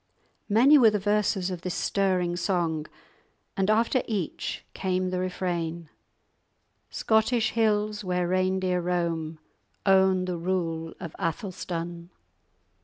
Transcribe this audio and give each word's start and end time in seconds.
Many 0.49 0.79
were 0.79 0.89
the 0.89 0.97
verses 0.97 1.51
of 1.51 1.61
this 1.61 1.75
stirring 1.75 2.35
song; 2.35 2.87
and 3.55 3.69
after 3.69 4.01
each 4.07 4.65
came 4.73 5.11
the 5.11 5.19
refrain:— 5.19 5.89
"Scottish 6.89 7.51
hills 7.51 8.03
where 8.03 8.27
reindeer 8.27 8.81
roam 8.81 9.37
Own 9.85 10.25
the 10.25 10.37
rule 10.37 10.95
of 10.99 11.15
Athelstan!" 11.19 12.09